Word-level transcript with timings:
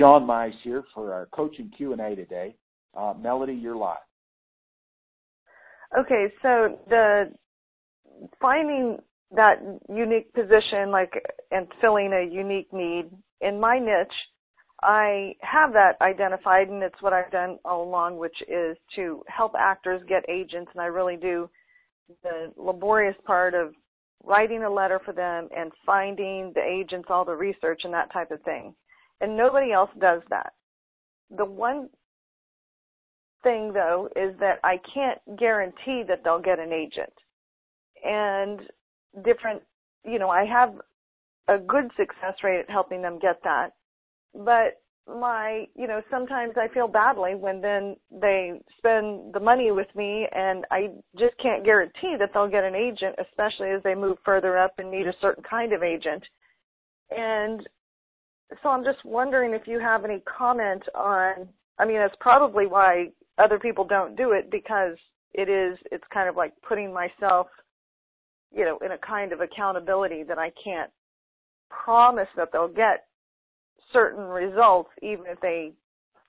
Sean 0.00 0.26
Mize 0.26 0.54
here 0.62 0.82
for 0.94 1.12
our 1.12 1.26
coaching 1.26 1.70
Q&A 1.76 2.16
today. 2.16 2.56
Uh, 2.96 3.12
Melody, 3.20 3.52
you're 3.52 3.76
live. 3.76 3.98
Okay, 5.98 6.32
so 6.40 6.78
the 6.88 7.30
finding 8.40 8.96
that 9.36 9.56
unique 9.94 10.32
position, 10.32 10.90
like 10.90 11.12
and 11.50 11.66
filling 11.82 12.14
a 12.14 12.24
unique 12.34 12.72
need 12.72 13.10
in 13.42 13.60
my 13.60 13.78
niche, 13.78 14.08
I 14.82 15.34
have 15.42 15.74
that 15.74 15.96
identified, 16.00 16.68
and 16.68 16.82
it's 16.82 17.02
what 17.02 17.12
I've 17.12 17.30
done 17.30 17.58
all 17.66 17.86
along, 17.86 18.16
which 18.16 18.36
is 18.48 18.78
to 18.96 19.22
help 19.28 19.52
actors 19.58 20.00
get 20.08 20.24
agents, 20.30 20.70
and 20.72 20.80
I 20.80 20.86
really 20.86 21.16
do 21.16 21.50
the 22.22 22.52
laborious 22.56 23.16
part 23.26 23.52
of 23.52 23.74
writing 24.24 24.62
a 24.62 24.70
letter 24.70 24.98
for 25.04 25.12
them 25.12 25.50
and 25.54 25.70
finding 25.84 26.52
the 26.54 26.62
agents, 26.62 27.08
all 27.10 27.26
the 27.26 27.36
research 27.36 27.82
and 27.84 27.92
that 27.92 28.10
type 28.14 28.30
of 28.30 28.40
thing. 28.44 28.74
And 29.20 29.36
nobody 29.36 29.72
else 29.72 29.90
does 29.98 30.22
that. 30.30 30.52
The 31.36 31.44
one 31.44 31.88
thing 33.42 33.72
though 33.72 34.08
is 34.16 34.34
that 34.40 34.58
I 34.64 34.76
can't 34.92 35.20
guarantee 35.38 36.02
that 36.08 36.22
they'll 36.24 36.40
get 36.40 36.58
an 36.58 36.72
agent. 36.72 37.12
And 38.04 38.60
different, 39.24 39.62
you 40.04 40.18
know, 40.18 40.30
I 40.30 40.44
have 40.44 40.74
a 41.48 41.58
good 41.58 41.90
success 41.96 42.34
rate 42.42 42.60
at 42.60 42.70
helping 42.70 43.02
them 43.02 43.18
get 43.18 43.42
that. 43.44 43.70
But 44.34 44.80
my, 45.06 45.66
you 45.74 45.86
know, 45.86 46.00
sometimes 46.10 46.54
I 46.56 46.72
feel 46.72 46.86
badly 46.86 47.34
when 47.34 47.60
then 47.60 47.96
they 48.10 48.60
spend 48.78 49.34
the 49.34 49.40
money 49.40 49.72
with 49.72 49.88
me 49.96 50.26
and 50.32 50.64
I 50.70 50.90
just 51.18 51.36
can't 51.42 51.64
guarantee 51.64 52.16
that 52.18 52.30
they'll 52.32 52.48
get 52.48 52.64
an 52.64 52.74
agent, 52.74 53.16
especially 53.18 53.70
as 53.70 53.82
they 53.82 53.94
move 53.94 54.18
further 54.24 54.56
up 54.56 54.74
and 54.78 54.90
need 54.90 55.08
a 55.08 55.14
certain 55.20 55.42
kind 55.42 55.72
of 55.72 55.82
agent. 55.82 56.22
And 57.10 57.66
so 58.62 58.68
I'm 58.68 58.84
just 58.84 59.04
wondering 59.04 59.54
if 59.54 59.66
you 59.66 59.78
have 59.78 60.04
any 60.04 60.20
comment 60.20 60.82
on, 60.94 61.48
I 61.78 61.86
mean, 61.86 61.98
that's 61.98 62.16
probably 62.20 62.66
why 62.66 63.10
other 63.38 63.58
people 63.58 63.84
don't 63.84 64.16
do 64.16 64.32
it 64.32 64.50
because 64.50 64.96
it 65.32 65.48
is, 65.48 65.78
it's 65.90 66.04
kind 66.12 66.28
of 66.28 66.36
like 66.36 66.52
putting 66.66 66.92
myself, 66.92 67.46
you 68.54 68.64
know, 68.64 68.78
in 68.84 68.92
a 68.92 68.98
kind 68.98 69.32
of 69.32 69.40
accountability 69.40 70.24
that 70.24 70.38
I 70.38 70.52
can't 70.62 70.90
promise 71.70 72.28
that 72.36 72.48
they'll 72.52 72.68
get 72.68 73.06
certain 73.92 74.24
results 74.24 74.90
even 75.02 75.24
if 75.26 75.40
they, 75.40 75.72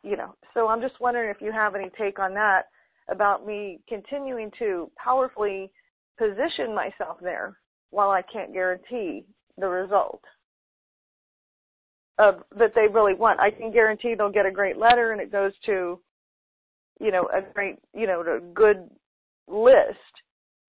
you 0.03 0.15
know. 0.15 0.35
So 0.53 0.67
I'm 0.67 0.81
just 0.81 0.99
wondering 0.99 1.29
if 1.29 1.41
you 1.41 1.51
have 1.51 1.75
any 1.75 1.89
take 1.97 2.19
on 2.19 2.33
that 2.35 2.63
about 3.09 3.45
me 3.45 3.79
continuing 3.89 4.51
to 4.59 4.89
powerfully 4.95 5.71
position 6.17 6.73
myself 6.75 7.17
there 7.21 7.57
while 7.89 8.11
I 8.11 8.21
can't 8.21 8.53
guarantee 8.53 9.25
the 9.57 9.67
result 9.67 10.21
that 12.17 12.73
they 12.75 12.87
really 12.91 13.13
want. 13.13 13.39
I 13.39 13.51
can 13.51 13.71
guarantee 13.71 14.15
they'll 14.15 14.31
get 14.31 14.45
a 14.45 14.51
great 14.51 14.77
letter 14.77 15.11
and 15.11 15.21
it 15.21 15.31
goes 15.31 15.53
to 15.65 15.99
you 17.01 17.11
know, 17.11 17.27
a 17.33 17.41
great, 17.41 17.79
you 17.93 18.05
know, 18.05 18.21
a 18.21 18.39
good 18.53 18.89
list, 19.47 19.97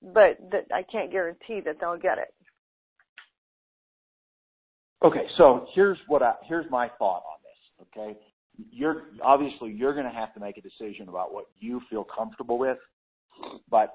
but 0.03 0.39
that 0.51 0.65
I 0.75 0.83
can't 0.83 1.13
guarantee 1.13 1.61
that 1.65 1.77
they'll 1.79 1.99
get 1.99 2.19
it. 2.19 2.35
Okay, 5.05 5.27
so 5.37 5.67
here's 5.75 5.99
what 6.09 6.23
I 6.23 6.35
here's 6.45 6.71
my 6.71 6.89
thought 6.99 7.23
on 7.29 7.39
this. 7.43 7.87
Okay, 7.99 8.19
you're 8.71 9.03
obviously 9.23 9.73
you're 9.73 9.93
going 9.93 10.07
to 10.07 10.13
have 10.13 10.33
to 10.35 10.41
make 10.41 10.57
a 10.57 10.63
decision 10.63 11.09
about 11.09 11.35
what 11.35 11.47
you 11.59 11.81
feel 11.91 12.05
comfortable 12.05 12.59
with, 12.59 12.79
but 13.71 13.93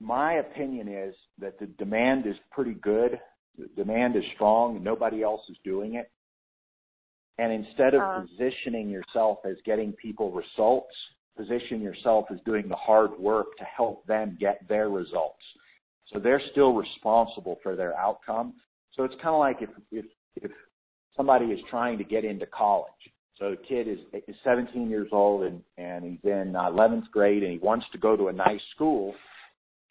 my 0.00 0.34
opinion 0.34 0.86
is 0.86 1.14
that 1.40 1.58
the 1.58 1.66
demand 1.66 2.26
is 2.26 2.36
pretty 2.52 2.74
good. 2.74 3.18
The 3.58 3.68
demand 3.76 4.16
is 4.16 4.22
strong, 4.34 4.82
nobody 4.82 5.22
else 5.22 5.42
is 5.50 5.56
doing 5.64 5.94
it. 5.94 6.10
And 7.38 7.52
instead 7.52 7.94
of 7.94 8.02
uh, 8.02 8.20
positioning 8.20 8.88
yourself 8.88 9.38
as 9.44 9.56
getting 9.64 9.92
people 9.92 10.30
results, 10.32 10.94
position 11.36 11.80
yourself 11.80 12.26
as 12.30 12.38
doing 12.44 12.68
the 12.68 12.76
hard 12.76 13.18
work 13.18 13.56
to 13.58 13.64
help 13.64 14.06
them 14.06 14.36
get 14.38 14.66
their 14.68 14.90
results. 14.90 15.42
So 16.12 16.18
they're 16.18 16.42
still 16.52 16.74
responsible 16.74 17.58
for 17.62 17.74
their 17.74 17.96
outcome. 17.96 18.54
So 18.94 19.04
it's 19.04 19.14
kind 19.14 19.34
of 19.34 19.40
like 19.40 19.56
if, 19.62 19.70
if, 19.90 20.04
if 20.36 20.50
somebody 21.16 21.46
is 21.46 21.60
trying 21.70 21.98
to 21.98 22.04
get 22.04 22.24
into 22.24 22.46
college. 22.46 22.90
So 23.38 23.46
a 23.46 23.56
kid 23.56 23.88
is, 23.88 23.98
is 24.28 24.36
17 24.44 24.90
years 24.90 25.08
old 25.10 25.44
and, 25.44 25.62
and 25.78 26.04
he's 26.04 26.30
in 26.30 26.54
uh, 26.54 26.70
11th 26.70 27.10
grade 27.10 27.42
and 27.42 27.52
he 27.52 27.58
wants 27.58 27.86
to 27.92 27.98
go 27.98 28.16
to 28.16 28.28
a 28.28 28.32
nice 28.32 28.60
school. 28.74 29.14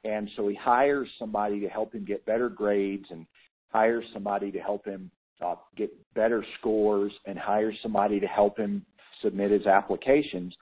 And 0.03 0.29
so 0.35 0.47
he 0.47 0.55
hires 0.55 1.09
somebody 1.19 1.59
to 1.59 1.67
help 1.67 1.93
him 1.93 2.05
get 2.05 2.25
better 2.25 2.49
grades 2.49 3.05
and 3.09 3.25
hires 3.69 4.05
somebody 4.13 4.51
to 4.51 4.59
help 4.59 4.85
him 4.85 5.11
uh, 5.43 5.55
get 5.75 5.91
better 6.13 6.45
scores 6.59 7.11
and 7.25 7.37
hire 7.37 7.73
somebody 7.81 8.19
to 8.19 8.27
help 8.27 8.57
him 8.57 8.85
submit 9.21 9.51
his 9.51 9.65
applications 9.65 10.53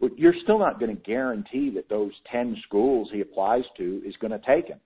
but 0.00 0.16
you're 0.18 0.34
still 0.42 0.58
not 0.58 0.78
going 0.78 0.94
to 0.94 1.02
guarantee 1.02 1.70
that 1.74 1.88
those 1.88 2.12
10 2.30 2.56
schools 2.66 3.08
he 3.12 3.20
applies 3.20 3.64
to 3.76 4.02
is 4.06 4.14
going 4.20 4.30
to 4.30 4.40
take 4.46 4.68
him. 4.68 4.78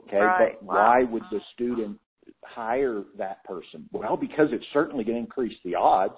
Okay, 0.00 0.18
right. 0.18 0.56
but 0.60 0.66
why 0.66 1.04
would 1.04 1.22
the 1.30 1.40
student 1.54 1.98
hire 2.44 3.02
that 3.16 3.44
person? 3.44 3.88
Well, 3.92 4.16
because 4.16 4.48
it's 4.52 4.64
certainly 4.72 5.04
going 5.04 5.16
to 5.16 5.20
increase 5.20 5.56
the 5.64 5.74
odds. 5.74 6.14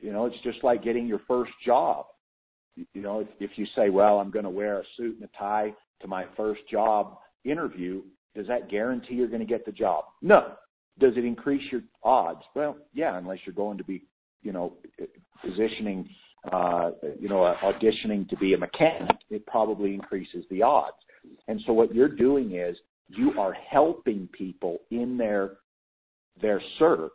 You 0.00 0.12
know, 0.12 0.26
it's 0.26 0.36
just 0.42 0.62
like 0.62 0.82
getting 0.82 1.06
your 1.06 1.20
first 1.26 1.52
job. 1.64 2.06
You 2.76 3.02
know, 3.02 3.20
if, 3.20 3.28
if 3.40 3.50
you 3.56 3.66
say, 3.74 3.88
well, 3.88 4.18
I'm 4.18 4.30
going 4.30 4.44
to 4.44 4.50
wear 4.50 4.80
a 4.80 4.84
suit 4.96 5.16
and 5.16 5.24
a 5.24 5.38
tie 5.38 5.72
to 6.02 6.08
my 6.08 6.26
first 6.36 6.60
job 6.70 7.18
interview, 7.44 8.02
does 8.36 8.46
that 8.46 8.70
guarantee 8.70 9.14
you're 9.14 9.28
going 9.28 9.40
to 9.40 9.46
get 9.46 9.64
the 9.64 9.72
job? 9.72 10.04
No. 10.22 10.52
Does 10.98 11.14
it 11.16 11.24
increase 11.24 11.62
your 11.70 11.82
odds? 12.02 12.42
Well, 12.54 12.76
yeah, 12.92 13.16
unless 13.16 13.38
you're 13.46 13.54
going 13.54 13.78
to 13.78 13.84
be, 13.84 14.04
you 14.42 14.52
know, 14.52 14.74
positioning 15.44 16.08
uh, 16.52 16.90
you 17.18 17.28
know, 17.28 17.54
auditioning 17.62 18.28
to 18.28 18.36
be 18.36 18.54
a 18.54 18.58
mechanic, 18.58 19.16
it 19.30 19.44
probably 19.46 19.94
increases 19.94 20.44
the 20.50 20.62
odds. 20.62 20.96
And 21.48 21.60
so 21.66 21.72
what 21.72 21.94
you're 21.94 22.08
doing 22.14 22.54
is 22.54 22.76
you 23.08 23.32
are 23.38 23.52
helping 23.52 24.28
people 24.32 24.78
in 24.90 25.16
their 25.16 25.56
their 26.40 26.62
search. 26.78 27.10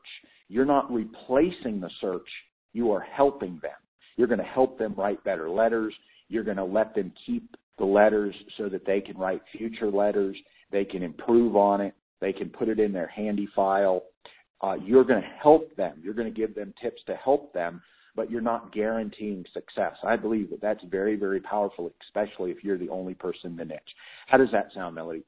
You're 0.49 0.65
not 0.65 0.91
replacing 0.91 1.79
the 1.79 1.89
search. 2.01 2.27
You 2.73 2.91
are 2.91 2.99
helping 2.99 3.59
them. 3.61 3.71
You're 4.17 4.27
going 4.27 4.39
to 4.39 4.45
help 4.45 4.77
them 4.77 4.93
write 4.97 5.23
better 5.23 5.49
letters. 5.49 5.93
You're 6.27 6.43
going 6.43 6.57
to 6.57 6.65
let 6.65 6.93
them 6.93 7.13
keep 7.25 7.55
the 7.77 7.85
letters 7.85 8.35
so 8.57 8.67
that 8.67 8.85
they 8.85 8.99
can 8.99 9.17
write 9.17 9.41
future 9.57 9.89
letters. 9.89 10.35
They 10.71 10.83
can 10.83 11.03
improve 11.03 11.55
on 11.55 11.79
it. 11.79 11.93
They 12.23 12.33
can 12.33 12.49
put 12.49 12.69
it 12.69 12.79
in 12.79 12.91
their 12.91 13.07
handy 13.07 13.47
file. 13.55 14.03
Uh, 14.61 14.75
you're 14.75 15.03
going 15.03 15.21
to 15.21 15.27
help 15.41 15.75
them. 15.75 15.99
You're 16.01 16.13
going 16.13 16.33
to 16.33 16.39
give 16.39 16.55
them 16.55 16.73
tips 16.81 17.01
to 17.07 17.15
help 17.15 17.53
them 17.53 17.81
but 18.15 18.29
you're 18.29 18.41
not 18.41 18.73
guaranteeing 18.73 19.45
success. 19.53 19.95
I 20.03 20.15
believe 20.15 20.49
that 20.51 20.61
that's 20.61 20.83
very, 20.89 21.15
very 21.15 21.39
powerful, 21.39 21.91
especially 22.05 22.51
if 22.51 22.63
you're 22.63 22.77
the 22.77 22.89
only 22.89 23.13
person 23.13 23.51
in 23.51 23.57
the 23.57 23.65
niche. 23.65 23.79
How 24.27 24.37
does 24.37 24.51
that 24.51 24.67
sound, 24.73 24.95
Melody? 24.95 25.23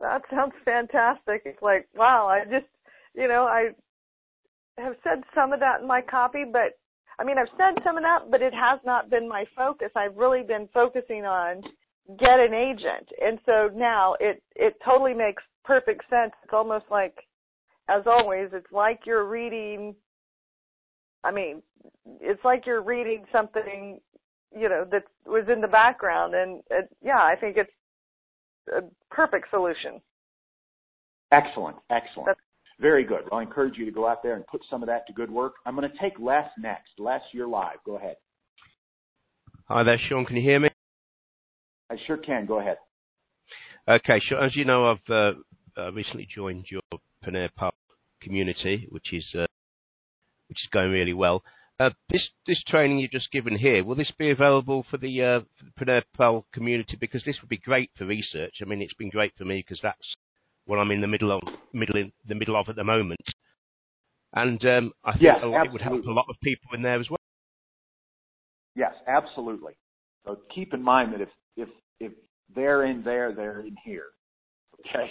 That 0.00 0.22
sounds 0.30 0.52
fantastic. 0.64 1.42
It's 1.44 1.62
like, 1.62 1.88
wow, 1.94 2.28
I 2.28 2.44
just, 2.44 2.66
you 3.14 3.28
know, 3.28 3.44
I 3.44 3.70
have 4.78 4.94
said 5.02 5.22
some 5.34 5.52
of 5.52 5.60
that 5.60 5.80
in 5.80 5.86
my 5.86 6.02
copy, 6.02 6.44
but 6.50 6.78
I 7.18 7.24
mean, 7.24 7.38
I've 7.38 7.46
said 7.56 7.82
some 7.84 7.96
of 7.96 8.02
that, 8.02 8.30
but 8.30 8.42
it 8.42 8.52
has 8.52 8.80
not 8.84 9.08
been 9.08 9.28
my 9.28 9.44
focus. 9.56 9.90
I've 9.96 10.16
really 10.16 10.42
been 10.42 10.68
focusing 10.74 11.24
on 11.24 11.62
get 12.18 12.40
an 12.40 12.52
agent. 12.52 13.08
And 13.22 13.38
so 13.46 13.70
now 13.74 14.16
it, 14.20 14.42
it 14.56 14.74
totally 14.84 15.14
makes 15.14 15.42
perfect 15.64 16.02
sense. 16.10 16.32
It's 16.42 16.52
almost 16.52 16.84
like, 16.90 17.16
as 17.88 18.02
always, 18.06 18.48
it's 18.52 18.72
like 18.72 19.00
you're 19.04 19.26
reading 19.26 19.94
I 21.24 21.30
mean, 21.30 21.62
it's 22.20 22.44
like 22.44 22.66
you're 22.66 22.82
reading 22.82 23.24
something, 23.32 23.98
you 24.54 24.68
know, 24.68 24.86
that 24.92 25.04
was 25.26 25.44
in 25.50 25.62
the 25.62 25.68
background, 25.68 26.34
and 26.34 26.62
it, 26.70 26.94
yeah, 27.02 27.18
I 27.18 27.34
think 27.40 27.56
it's 27.56 27.70
a 28.76 28.82
perfect 29.10 29.48
solution. 29.50 30.00
Excellent, 31.32 31.76
excellent. 31.90 32.26
That's, 32.26 32.40
Very 32.78 33.04
good. 33.04 33.22
I'll 33.32 33.38
encourage 33.38 33.78
you 33.78 33.86
to 33.86 33.90
go 33.90 34.06
out 34.06 34.22
there 34.22 34.36
and 34.36 34.46
put 34.46 34.60
some 34.70 34.82
of 34.82 34.86
that 34.88 35.06
to 35.06 35.12
good 35.14 35.30
work. 35.30 35.54
I'm 35.64 35.74
going 35.74 35.90
to 35.90 35.98
take 35.98 36.12
Les 36.20 36.46
next. 36.58 36.90
Les, 36.98 37.20
you're 37.32 37.48
live. 37.48 37.78
Go 37.86 37.96
ahead. 37.96 38.16
Hi 39.68 39.82
there, 39.82 39.98
Sean. 40.08 40.26
Can 40.26 40.36
you 40.36 40.42
hear 40.42 40.60
me? 40.60 40.68
I 41.90 41.96
sure 42.06 42.18
can. 42.18 42.44
Go 42.44 42.60
ahead. 42.60 42.76
Okay, 43.86 44.20
sure. 44.26 44.42
As 44.42 44.56
you 44.56 44.64
know, 44.64 44.90
I've 44.90 45.10
uh, 45.10 45.32
uh, 45.76 45.92
recently 45.92 46.26
joined 46.34 46.66
your 46.70 46.80
Panera 47.24 47.50
Pub 47.54 47.74
community, 48.22 48.88
which 48.90 49.12
is 49.12 49.24
uh, 49.38 49.46
which 50.48 50.58
is 50.58 50.68
going 50.72 50.90
really 50.90 51.12
well. 51.12 51.42
Uh, 51.78 51.90
this 52.08 52.22
this 52.46 52.62
training 52.66 52.98
you've 52.98 53.10
just 53.10 53.30
given 53.30 53.58
here, 53.58 53.84
will 53.84 53.94
this 53.94 54.10
be 54.18 54.30
available 54.30 54.86
for 54.90 54.96
the 54.96 55.22
uh, 55.22 55.40
Panera 55.78 56.02
Pal 56.16 56.46
community? 56.54 56.96
Because 56.98 57.22
this 57.26 57.36
would 57.42 57.50
be 57.50 57.58
great 57.58 57.90
for 57.98 58.06
research. 58.06 58.54
I 58.62 58.64
mean, 58.64 58.80
it's 58.80 58.94
been 58.94 59.10
great 59.10 59.32
for 59.36 59.44
me 59.44 59.62
because 59.66 59.80
that's 59.82 60.14
what 60.64 60.78
I'm 60.78 60.90
in 60.90 61.02
the 61.02 61.06
middle 61.06 61.30
of, 61.30 61.42
middle 61.74 61.96
in 61.96 62.10
the 62.26 62.34
middle 62.34 62.58
of 62.58 62.70
at 62.70 62.76
the 62.76 62.84
moment, 62.84 63.20
and 64.32 64.64
um, 64.64 64.92
I 65.04 65.12
think 65.12 65.24
yes, 65.24 65.40
it 65.42 65.72
would 65.72 65.82
help 65.82 66.06
a 66.06 66.10
lot 66.10 66.26
of 66.30 66.36
people 66.42 66.70
in 66.74 66.80
there 66.80 66.98
as 66.98 67.10
well. 67.10 67.18
Yes, 68.74 68.94
absolutely. 69.06 69.74
So 70.24 70.38
keep 70.54 70.72
in 70.72 70.82
mind 70.82 71.12
that 71.12 71.20
if 71.20 71.28
they're 72.64 72.84
in 72.86 73.02
there, 73.02 73.34
they're 73.34 73.60
in 73.60 73.76
here. 73.84 74.06
Okay. 74.80 75.10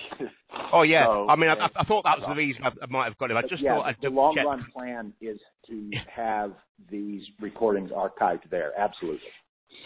Oh 0.74 0.82
yeah. 0.82 1.06
So, 1.06 1.28
I 1.30 1.36
mean, 1.36 1.50
I, 1.50 1.68
I 1.76 1.84
thought 1.86 2.04
that 2.04 2.20
was 2.20 2.26
the 2.28 2.36
reason 2.36 2.64
I, 2.64 2.70
I 2.70 2.88
might 2.90 3.06
have 3.06 3.18
got 3.18 3.30
it. 3.30 3.38
I 3.38 3.42
just 3.44 3.62
yeah, 3.62 3.76
thought 3.76 3.86
I'd 3.86 3.96
the 4.02 4.10
long 4.10 4.36
check. 4.36 4.46
run 4.46 4.66
plan 4.76 5.14
is 5.22 5.40
to 5.68 5.92
have 6.16 6.54
these 6.92 7.22
recordings 7.40 7.92
archived 7.92 8.50
there. 8.50 8.72
Absolutely. 8.78 9.22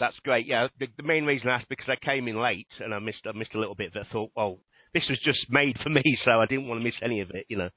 That's 0.00 0.16
great. 0.24 0.46
Yeah, 0.46 0.68
the, 0.78 0.88
the 0.96 1.02
main 1.02 1.24
reason 1.24 1.48
I 1.48 1.56
asked 1.56 1.68
because 1.68 1.88
I 1.88 2.04
came 2.04 2.28
in 2.28 2.40
late 2.40 2.68
and 2.80 2.94
I 2.94 2.98
missed 2.98 3.20
I 3.26 3.36
missed 3.36 3.54
a 3.54 3.58
little 3.58 3.74
bit. 3.74 3.92
That 3.94 4.06
I 4.08 4.12
thought, 4.12 4.30
well, 4.34 4.58
this 4.94 5.04
was 5.10 5.18
just 5.24 5.40
made 5.50 5.76
for 5.82 5.90
me, 5.90 6.02
so 6.24 6.32
I 6.32 6.46
didn't 6.46 6.68
want 6.68 6.80
to 6.80 6.84
miss 6.84 6.94
any 7.02 7.20
of 7.20 7.30
it. 7.30 7.44
You 7.48 7.58
know. 7.58 7.70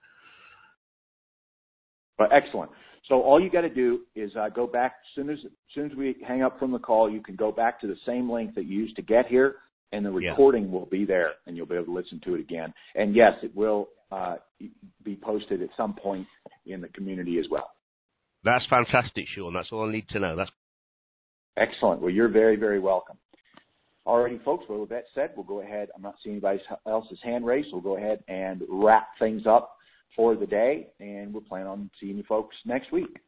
But 2.17 2.29
excellent. 2.33 2.71
So 3.07 3.21
all 3.21 3.41
you 3.41 3.49
got 3.49 3.61
to 3.61 3.69
do 3.69 4.01
is 4.15 4.31
uh, 4.39 4.49
go 4.49 4.67
back 4.67 4.93
as 5.03 5.15
soon 5.15 5.29
as, 5.29 5.39
as 5.43 5.51
soon 5.73 5.91
as 5.91 5.97
we 5.97 6.15
hang 6.25 6.43
up 6.43 6.59
from 6.59 6.71
the 6.71 6.79
call. 6.79 7.09
You 7.09 7.21
can 7.21 7.35
go 7.35 7.51
back 7.51 7.81
to 7.81 7.87
the 7.87 7.97
same 8.05 8.29
link 8.31 8.55
that 8.55 8.65
you 8.65 8.77
used 8.77 8.95
to 8.97 9.01
get 9.01 9.27
here, 9.27 9.55
and 9.91 10.05
the 10.05 10.15
Yeah. 10.17 10.29
recording 10.31 10.71
will 10.71 10.85
be 10.85 11.05
there, 11.05 11.33
and 11.45 11.55
you'll 11.57 11.65
be 11.65 11.75
able 11.75 11.85
to 11.85 11.93
listen 11.93 12.19
to 12.21 12.35
it 12.35 12.39
again. 12.39 12.73
And 12.95 13.15
yes, 13.15 13.33
it 13.43 13.55
will 13.55 13.89
uh, 14.11 14.37
be 15.03 15.15
posted 15.15 15.61
at 15.61 15.69
some 15.77 15.93
point 15.93 16.27
in 16.65 16.81
the 16.81 16.89
community 16.89 17.39
as 17.39 17.45
well. 17.49 17.71
That's 18.43 18.65
fantastic, 18.67 19.25
Sean. 19.27 19.53
That's 19.53 19.71
all 19.71 19.87
I 19.87 19.91
need 19.91 20.09
to 20.09 20.19
know. 20.19 20.35
That's 20.35 20.51
Excellent. 21.57 22.01
Well, 22.01 22.09
you're 22.09 22.29
very, 22.29 22.55
very 22.55 22.79
welcome. 22.79 23.17
Alrighty, 24.07 24.43
folks. 24.43 24.65
Well, 24.67 24.79
with 24.79 24.89
that 24.89 25.03
said, 25.13 25.31
we'll 25.35 25.45
go 25.45 25.61
ahead. 25.61 25.89
I'm 25.95 26.01
not 26.01 26.15
seeing 26.23 26.35
anybody 26.35 26.59
else's 26.87 27.19
hand 27.23 27.45
raised. 27.45 27.69
We'll 27.71 27.81
go 27.81 27.97
ahead 27.97 28.23
and 28.27 28.63
wrap 28.67 29.09
things 29.19 29.43
up 29.45 29.75
for 30.15 30.35
the 30.35 30.47
day, 30.47 30.87
and 30.99 31.33
we'll 31.33 31.43
plan 31.43 31.67
on 31.67 31.89
seeing 31.99 32.17
you 32.17 32.23
folks 32.23 32.55
next 32.65 32.91
week. 32.91 33.19